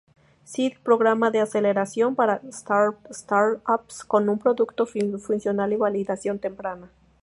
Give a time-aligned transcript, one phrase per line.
[0.45, 6.89] Seed: Programa de aceleración para startups con un producto funcional y validación temprana.